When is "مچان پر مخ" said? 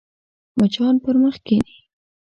0.57-1.35